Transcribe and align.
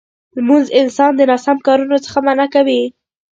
لمونځ 0.35 0.67
انسان 0.81 1.11
د 1.15 1.21
ناسم 1.29 1.57
کارونو 1.67 1.97
څخه 2.05 2.19
منع 2.27 2.47
کوي. 2.55 2.81